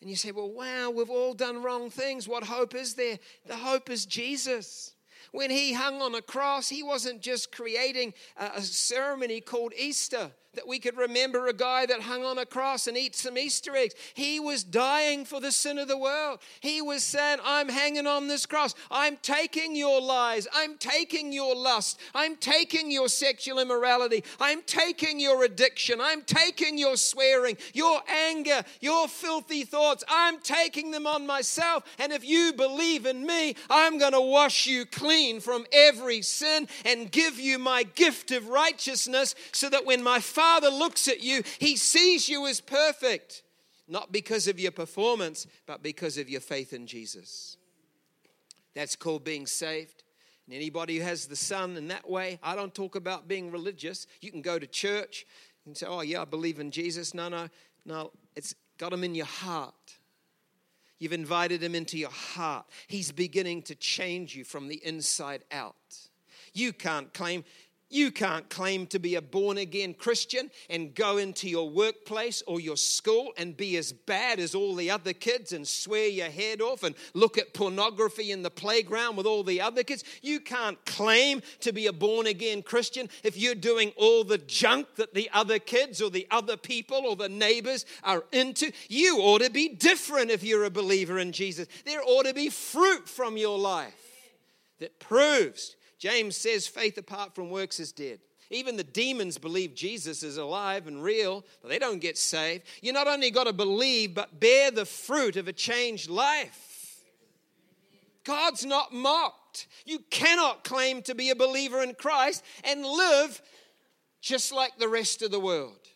[0.04, 2.28] And you say, well, wow, we've all done wrong things.
[2.28, 3.18] What hope is there?
[3.46, 4.92] The hope is Jesus.
[5.32, 10.66] When he hung on a cross, he wasn't just creating a, ceremony called Easter that
[10.66, 13.94] we could remember a guy that hung on a cross and eat some Easter eggs.
[14.14, 16.38] He was dying for the sin of the world.
[16.60, 18.74] He was saying, I'm hanging on this cross.
[18.90, 20.46] I'm taking your lies.
[20.54, 22.00] I'm taking your lust.
[22.14, 24.24] I'm taking your sexual immorality.
[24.40, 26.00] I'm taking your addiction.
[26.00, 30.04] I'm taking your swearing, your anger, your filthy thoughts.
[30.08, 31.84] I'm taking them on myself.
[31.98, 36.68] And if you believe in me, I'm going to wash you clean from every sin
[36.84, 41.22] and give you my gift of righteousness so that when my Father Father looks at
[41.22, 43.42] you, He sees you as perfect,
[43.88, 47.57] not because of your performance, but because of your faith in Jesus.
[48.74, 50.02] That's called being saved.
[50.46, 54.07] And anybody who has the Son in that way, I don't talk about being religious.
[54.20, 55.24] You can go to church
[55.64, 57.14] and say, Oh, yeah, I believe in Jesus.
[57.14, 57.48] No, no,
[57.87, 58.11] no.
[58.37, 59.74] It's got him in your heart.
[60.98, 62.66] You've invited him into your heart.
[62.87, 65.74] He's beginning to change you from the inside out.
[66.52, 67.44] You can't claim
[67.94, 72.61] you can't claim to be a born again Christian and go into your workplace or
[72.61, 76.61] your school and be as bad as all the other kids and swear your head
[76.61, 80.02] off and look at pornography in the playground with all the other kids.
[80.22, 84.96] You can't claim to be a born again Christian if you're doing all the junk
[84.96, 88.72] that the other kids or the other people or the neighbors are into.
[88.88, 91.68] You ought to be different if you're a believer in Jesus.
[91.85, 93.94] There ought to be fruit from your life
[94.80, 98.18] that proves James says faith apart from works is dead.
[98.50, 102.64] Even the demons believe Jesus is alive and real, but they don't get saved.
[102.82, 107.02] You not only got to believe, but bear the fruit of a changed life.
[108.22, 109.66] God's not mocked.
[109.86, 113.40] You cannot claim to be a believer in Christ and live
[114.20, 115.88] just like the rest of the world.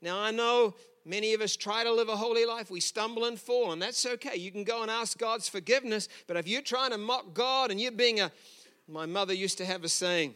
[0.00, 2.70] Now, I know many of us try to live a holy life.
[2.70, 4.36] We stumble and fall, and that's okay.
[4.36, 7.80] You can go and ask God's forgiveness, but if you're trying to mock God and
[7.80, 8.30] you're being a
[8.90, 10.34] my mother used to have a saying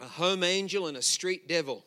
[0.00, 1.84] a home angel and a street devil.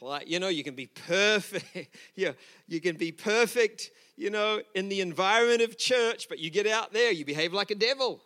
[0.00, 1.94] Like, you know, you can be perfect.
[2.14, 2.32] yeah,
[2.66, 6.94] you can be perfect, you know, in the environment of church, but you get out
[6.94, 8.22] there, you behave like a devil.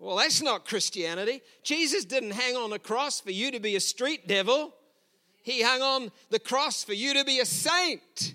[0.00, 1.40] Well, that's not Christianity.
[1.62, 4.74] Jesus didn't hang on a cross for you to be a street devil.
[5.44, 8.34] He hung on the cross for you to be a saint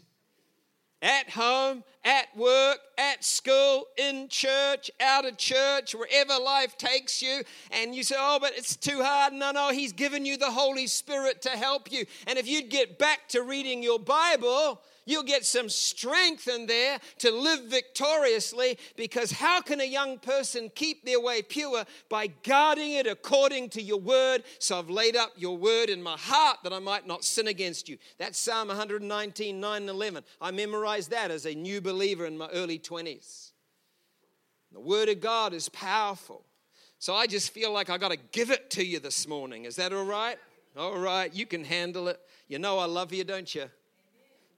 [1.02, 7.44] at home, at work, at school, in church, out of church, wherever life takes you,
[7.72, 9.34] and you say, Oh, but it's too hard.
[9.34, 12.06] No, no, He's given you the Holy Spirit to help you.
[12.26, 17.00] And if you'd get back to reading your Bible, You'll get some strength in there
[17.20, 21.86] to live victoriously because how can a young person keep their way pure?
[22.10, 24.44] By guarding it according to your word.
[24.60, 27.88] So I've laid up your word in my heart that I might not sin against
[27.88, 27.98] you.
[28.18, 30.24] That's Psalm 119, 9 and 11.
[30.42, 33.52] I memorized that as a new believer in my early 20s.
[34.74, 36.44] The word of God is powerful.
[37.00, 39.64] So I just feel like I got to give it to you this morning.
[39.64, 40.38] Is that all right?
[40.76, 42.20] All right, you can handle it.
[42.50, 43.70] You know I love you, don't you?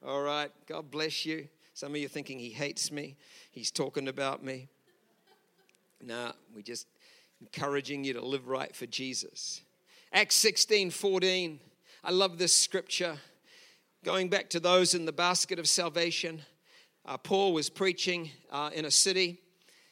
[0.06, 0.50] All right.
[0.66, 1.50] God bless you.
[1.74, 3.18] Some of you thinking he hates me.
[3.52, 4.70] He's talking about me.
[6.02, 6.88] Nah, we just
[7.42, 9.62] encouraging you to live right for Jesus.
[10.14, 11.60] Acts 16 14.
[12.06, 13.18] I love this scripture.
[14.06, 16.42] Going back to those in the basket of salvation,
[17.06, 19.42] uh, Paul was preaching uh, in a city,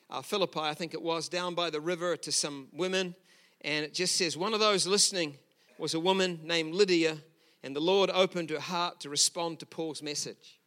[0.10, 3.14] uh, Philippi, I think it was, down by the river to some women.
[3.60, 5.38] And it just says, one of those listening
[5.78, 7.18] was a woman named Lydia
[7.64, 10.60] and the Lord opened her heart to respond to Paul's message.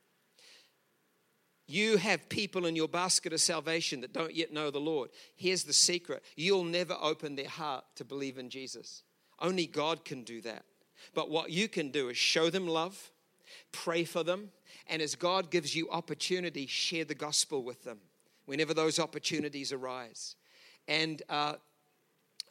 [1.67, 5.11] You have people in your basket of salvation that don't yet know the Lord.
[5.37, 9.05] Here's the secret you'll never open their heart to believe in Jesus.
[9.39, 10.65] Only God can do that.
[11.15, 13.11] But what you can do is show them love,
[13.73, 14.51] pray for them,
[14.89, 17.99] and as God gives you opportunity, share the gospel with them
[18.47, 20.35] whenever those opportunities arise.
[20.89, 21.55] And uh,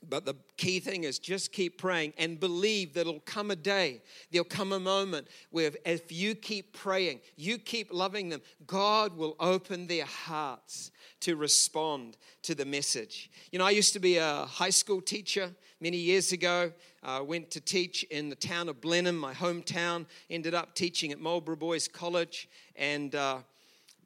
[0.07, 4.01] but the key thing is just keep praying and believe that it'll come a day,
[4.31, 9.35] there'll come a moment where if you keep praying, you keep loving them, God will
[9.39, 10.91] open their hearts
[11.21, 13.29] to respond to the message.
[13.51, 16.71] You know, I used to be a high school teacher many years ago.
[17.03, 21.11] I uh, went to teach in the town of Blenheim, my hometown, ended up teaching
[21.11, 23.39] at Marlborough Boys College, and uh,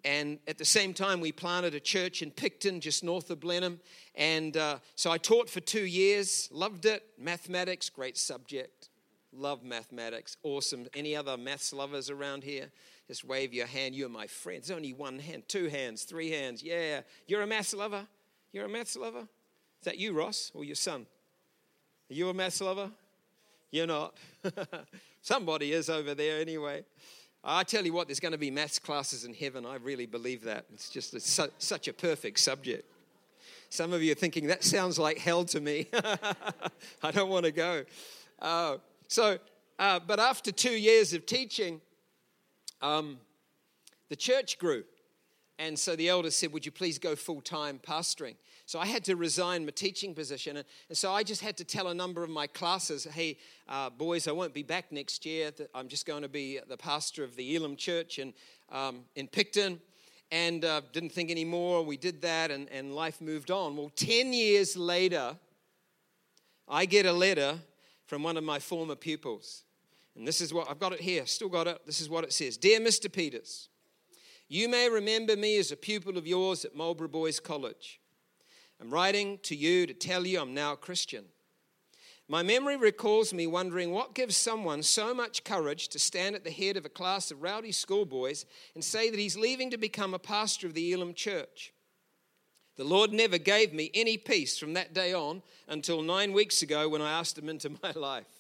[0.06, 3.80] and at the same time, we planted a church in Picton, just north of Blenheim.
[4.16, 7.06] And uh, so I taught for two years, loved it.
[7.18, 8.90] Mathematics, great subject.
[9.32, 10.88] Love mathematics, awesome.
[10.94, 12.70] Any other maths lovers around here?
[13.08, 13.96] Just wave your hand.
[13.96, 14.62] You're my friend.
[14.62, 16.62] There's only one hand, two hands, three hands.
[16.62, 17.02] Yeah.
[17.28, 18.06] You're a maths lover?
[18.52, 19.22] You're a maths lover?
[19.22, 21.08] Is that you, Ross, or your son?
[22.10, 22.92] Are you a maths lover?
[23.72, 24.16] You're not.
[25.22, 26.86] Somebody is over there anyway.
[27.44, 29.66] I tell you what, there's going to be maths classes in heaven.
[29.66, 30.66] I really believe that.
[30.74, 32.90] It's just su- such a perfect subject.
[33.70, 35.88] Some of you are thinking, that sounds like hell to me.
[37.04, 37.84] I don't want to go.
[38.40, 38.78] Uh,
[39.10, 39.40] so,
[39.78, 41.82] uh, but after two years of teaching,
[42.82, 43.18] um,
[44.10, 44.84] the church grew.
[45.60, 48.36] And so the elders said, Would you please go full time pastoring?
[48.66, 50.58] So I had to resign my teaching position.
[50.58, 50.66] And,
[50.98, 53.38] so I just had to tell a number of my classes, Hey,
[53.68, 55.52] uh, boys, I won't be back next year.
[55.76, 58.34] I'm just going to be the pastor of the Elim Church in,
[58.72, 59.82] um, in Picton.
[60.32, 61.86] And uh, didn't think anymore.
[61.86, 63.78] We did that, and, and life moved on.
[63.78, 65.36] Well, 10 years later,
[66.68, 67.60] I get a letter
[68.08, 69.64] from one of my former pupils.
[70.16, 71.82] And this is what I've got it here, still got it.
[71.86, 73.12] This is what it says Dear Mr.
[73.12, 73.70] Peters,
[74.48, 78.00] you may remember me as a pupil of yours at Marlborough Boys College.
[78.84, 81.24] I'm writing to you to tell you I'm now a Christian.
[82.28, 86.52] My memory recalls me wondering what gives someone so much courage to stand at the
[86.52, 90.20] head of a class of rowdy schoolboys and say that he's leaving to become a
[90.20, 91.72] pastor of the Elim Church.
[92.76, 96.90] The Lord never gave me any peace from that day on until nine weeks ago
[96.90, 98.33] when I asked Him into my life.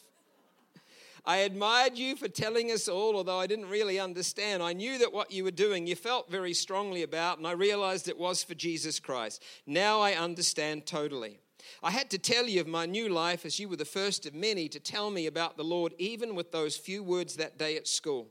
[1.25, 4.61] I admired you for telling us all, although I didn't really understand.
[4.61, 8.09] I knew that what you were doing you felt very strongly about, and I realized
[8.09, 9.41] it was for Jesus Christ.
[9.65, 11.39] Now I understand totally.
[11.81, 14.33] I had to tell you of my new life as you were the first of
[14.33, 17.87] many to tell me about the Lord, even with those few words that day at
[17.87, 18.27] school.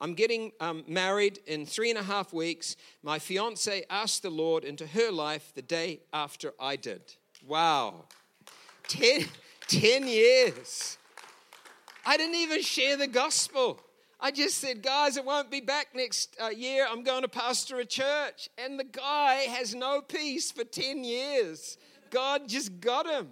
[0.00, 2.74] I'm getting um, married in three and a half weeks.
[3.04, 7.00] My fiance asked the Lord into her life the day after I did.
[7.46, 8.06] Wow.
[8.88, 9.24] Ten,
[9.68, 10.98] ten years.
[12.06, 13.80] I didn't even share the gospel.
[14.20, 16.86] I just said, guys, it won't be back next uh, year.
[16.88, 18.48] I'm going to pastor a church.
[18.56, 21.76] And the guy has no peace for 10 years.
[22.10, 23.28] God just got him.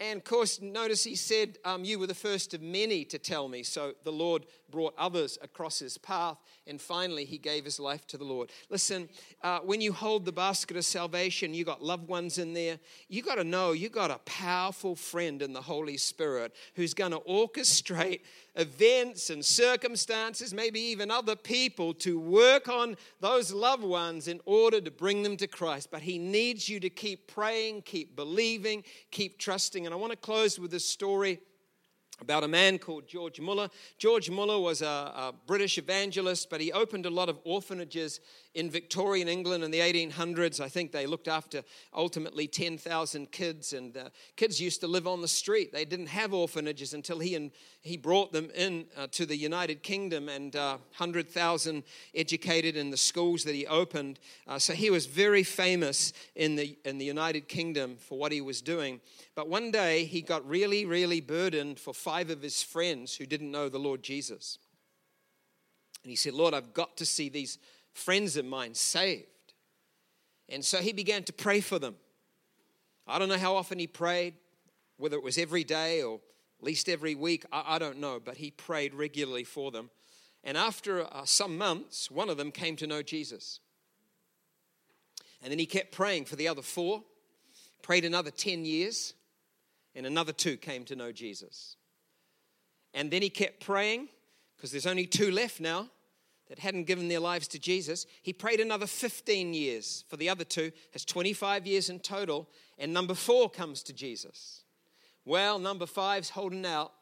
[0.00, 3.48] And of course, notice he said, um, You were the first of many to tell
[3.48, 3.62] me.
[3.62, 6.38] So the Lord brought others across his path.
[6.66, 8.50] And finally, he gave his life to the Lord.
[8.70, 9.08] Listen,
[9.42, 12.80] uh, when you hold the basket of salvation, you got loved ones in there.
[13.08, 17.12] You got to know you got a powerful friend in the Holy Spirit who's going
[17.12, 18.22] to orchestrate
[18.56, 24.80] events and circumstances, maybe even other people, to work on those loved ones in order
[24.80, 25.90] to bring them to Christ.
[25.90, 29.84] But He needs you to keep praying, keep believing, keep trusting.
[29.86, 31.40] And I want to close with this story
[32.22, 33.68] about a man called George Muller.
[33.98, 38.20] George Muller was a, a, British evangelist, but he opened a lot of orphanages
[38.54, 40.60] in Victorian England in the 1800s.
[40.60, 41.62] I think they looked after
[41.94, 45.72] ultimately 10,000 kids, and uh, kids used to live on the street.
[45.72, 47.50] They didn't have orphanages until he, and,
[47.82, 51.82] he brought them in uh, to the United Kingdom and uh, 100,000
[52.14, 54.20] educated in the schools that he opened.
[54.46, 58.40] Uh, so he was very famous in the, in the United Kingdom for what he
[58.40, 59.00] was doing.
[59.34, 63.50] But one day he got really, really burdened for five of his friends who didn't
[63.50, 64.58] know the Lord Jesus.
[66.04, 67.58] And he said, Lord, I've got to see these
[67.92, 69.26] friends of mine saved.
[70.48, 71.96] And so he began to pray for them.
[73.06, 74.34] I don't know how often he prayed,
[74.96, 76.20] whether it was every day or
[76.60, 79.90] at least every week, I, I don't know, but he prayed regularly for them.
[80.44, 83.60] And after uh, some months, one of them came to know Jesus.
[85.42, 87.02] And then he kept praying for the other four,
[87.82, 89.14] prayed another 10 years,
[89.94, 91.76] and another two came to know Jesus.
[92.94, 94.08] And then he kept praying,
[94.56, 95.88] because there's only two left now
[96.52, 98.04] that hadn't given their lives to Jesus.
[98.20, 102.46] He prayed another 15 years for the other two, has 25 years in total,
[102.78, 104.62] and number four comes to Jesus.
[105.24, 106.92] Well, number five's holding out.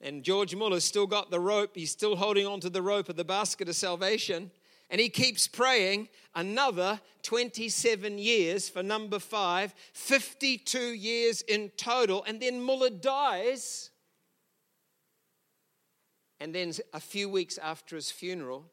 [0.00, 1.70] And George Muller's still got the rope.
[1.76, 4.50] He's still holding on to the rope of the basket of salvation.
[4.90, 12.24] And he keeps praying another 27 years for number five, 52 years in total.
[12.24, 13.90] And then Muller dies.
[16.44, 18.70] And then a few weeks after his funeral,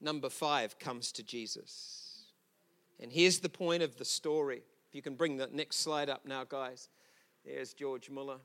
[0.00, 2.32] number five comes to Jesus.
[2.98, 4.62] And here's the point of the story.
[4.88, 6.88] If you can bring the next slide up now, guys.
[7.44, 8.38] There's George Muller.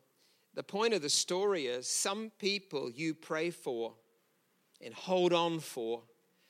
[0.56, 3.94] The point of the story is some people you pray for
[4.82, 6.02] and hold on for,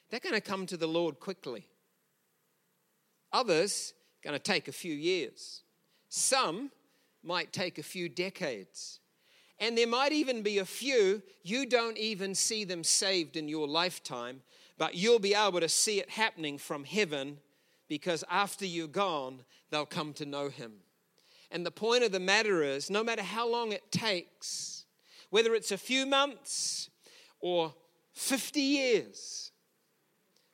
[0.09, 1.67] they're going to come to the Lord quickly.
[3.33, 5.61] Others, going to take a few years.
[6.09, 6.71] Some
[7.21, 8.99] might take a few decades.
[9.59, 13.67] And there might even be a few you don't even see them saved in your
[13.67, 14.41] lifetime,
[14.77, 17.37] but you'll be able to see it happening from heaven
[17.87, 20.73] because after you're gone, they'll come to know Him.
[21.51, 24.85] And the point of the matter is no matter how long it takes,
[25.29, 26.89] whether it's a few months
[27.39, 27.73] or
[28.13, 29.51] 50 years,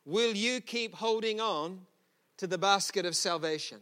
[0.06, 1.82] will you keep holding on
[2.38, 3.80] to the basket of salvation?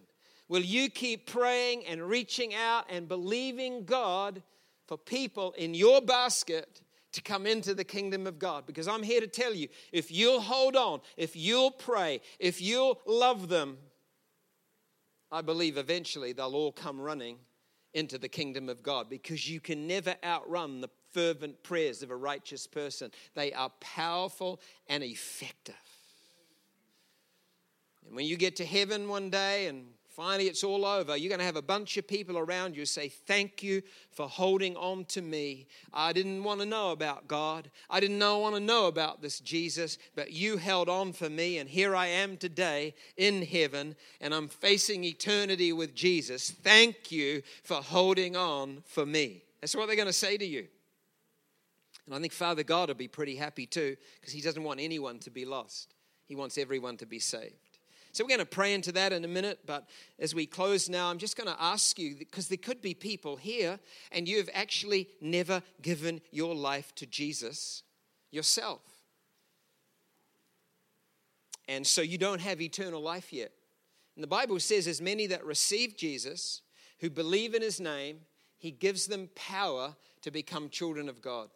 [0.47, 4.41] Will you keep praying and reaching out and believing God
[4.89, 6.81] for people in your basket
[7.11, 8.65] to come into the kingdom of God.
[8.65, 12.99] Because I'm here to tell you if you'll hold on, if you'll pray, if you'll
[13.05, 13.77] love them,
[15.31, 17.37] I believe eventually they'll all come running
[17.93, 22.15] into the kingdom of God because you can never outrun the fervent prayers of a
[22.15, 23.11] righteous person.
[23.35, 25.75] They are powerful and effective.
[28.07, 29.85] And when you get to heaven one day and
[30.19, 33.07] finally it's all over, you're going to have a bunch of people around you say,
[33.07, 35.65] Thank you for holding on to me.
[35.93, 37.71] I didn't want to know about God.
[37.89, 41.29] I didn't know, I want to know about this Jesus, but you held on for
[41.29, 46.51] me, and here I am today in heaven, and I'm facing eternity with Jesus.
[46.51, 49.43] Thank you for holding on for me.
[49.61, 50.67] That's what they're going to say to you.
[52.05, 55.19] And I think Father God will be pretty happy too, because He doesn't want anyone
[55.19, 55.93] to be lost.
[56.25, 57.68] He wants everyone to be saved.
[58.11, 59.87] So we're going to pray into that in a minute, but
[60.17, 63.35] as we close now, I'm just going to ask you because there could be people
[63.35, 63.79] here
[64.11, 67.83] and you've actually never given your life to Jesus
[68.31, 68.81] yourself.
[71.67, 73.51] And so you don't have eternal life yet.
[74.15, 76.61] And the Bible says, as many that receive Jesus,
[76.99, 78.21] who believe in his name,
[78.57, 81.49] he gives them power to become children of God.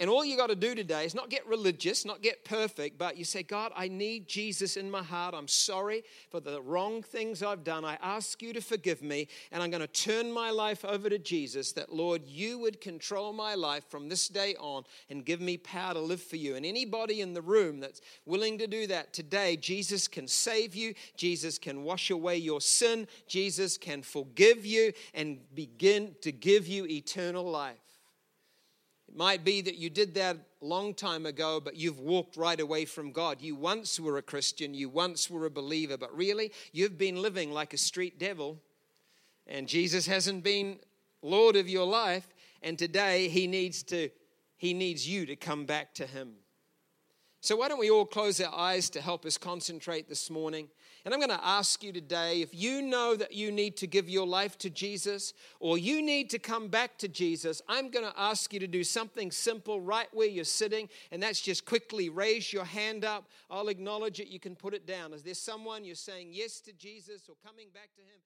[0.00, 3.18] And all you got to do today is not get religious, not get perfect, but
[3.18, 5.34] you say, God, I need Jesus in my heart.
[5.34, 7.84] I'm sorry for the wrong things I've done.
[7.84, 11.18] I ask you to forgive me, and I'm going to turn my life over to
[11.18, 15.58] Jesus that, Lord, you would control my life from this day on and give me
[15.58, 16.56] power to live for you.
[16.56, 20.94] And anybody in the room that's willing to do that today, Jesus can save you,
[21.14, 26.86] Jesus can wash away your sin, Jesus can forgive you and begin to give you
[26.86, 27.89] eternal life.
[29.10, 32.60] It might be that you did that a long time ago, but you've walked right
[32.60, 33.40] away from God.
[33.40, 37.50] You once were a Christian, you once were a believer, but really, you've been living
[37.50, 38.60] like a street devil,
[39.48, 40.78] and Jesus hasn't been
[41.22, 42.28] Lord of your life,
[42.62, 44.10] and today He needs to
[44.56, 46.34] He needs you to come back to Him.
[47.42, 50.68] So, why don't we all close our eyes to help us concentrate this morning?
[51.06, 54.10] And I'm going to ask you today if you know that you need to give
[54.10, 58.12] your life to Jesus or you need to come back to Jesus, I'm going to
[58.20, 62.52] ask you to do something simple right where you're sitting, and that's just quickly raise
[62.52, 63.30] your hand up.
[63.50, 64.28] I'll acknowledge it.
[64.28, 65.14] You can put it down.
[65.14, 68.20] Is there someone you're saying yes to Jesus or coming back to Him?